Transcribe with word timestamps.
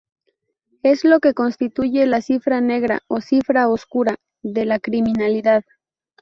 Es 0.81 1.03
lo 1.05 1.19
que 1.19 1.35
constituye 1.35 2.07
la 2.07 2.23
cifra 2.23 2.59
negra 2.59 3.03
o 3.07 3.21
cifra 3.21 3.69
oscura 3.69 4.15
de 4.41 4.65
la 4.65 4.79
criminalidad. 4.79 5.63